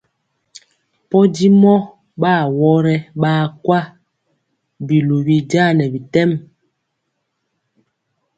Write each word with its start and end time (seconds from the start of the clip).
Podimɔ 1.09 1.73
ɓa 2.19 2.31
awɔrɛ 2.43 2.95
ɓaa 3.21 3.43
kwa, 3.63 3.79
biluwi 4.87 5.35
jaa 5.51 5.69
nɛ 5.77 5.85
bitɛm. 5.93 6.29